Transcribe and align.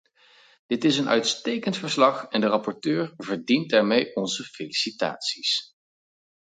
Dit 0.65 0.83
is 0.83 0.97
een 0.97 1.09
uitstekend 1.09 1.77
verslag 1.77 2.25
en 2.25 2.41
de 2.41 2.47
rapporteur 2.47 3.13
verdient 3.17 3.69
daarmee 3.69 4.15
onze 4.15 4.43
felicitaties. 4.43 5.73